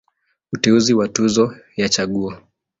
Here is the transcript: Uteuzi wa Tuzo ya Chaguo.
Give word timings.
Uteuzi 0.53 0.93
wa 0.93 1.07
Tuzo 1.07 1.45
ya 1.77 1.89
Chaguo. 1.89 2.31